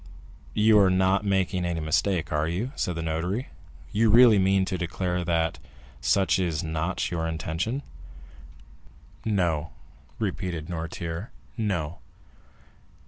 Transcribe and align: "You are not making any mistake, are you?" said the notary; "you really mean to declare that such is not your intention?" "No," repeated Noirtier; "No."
"You 0.55 0.79
are 0.79 0.89
not 0.89 1.23
making 1.25 1.63
any 1.63 1.79
mistake, 1.79 2.31
are 2.31 2.47
you?" 2.47 2.71
said 2.75 2.95
the 2.95 3.03
notary; 3.03 3.49
"you 3.91 4.09
really 4.09 4.39
mean 4.39 4.65
to 4.65 4.75
declare 4.75 5.23
that 5.23 5.59
such 5.99 6.39
is 6.39 6.63
not 6.63 7.11
your 7.11 7.27
intention?" 7.27 7.83
"No," 9.25 9.73
repeated 10.17 10.69
Noirtier; 10.69 11.29
"No." 11.55 11.99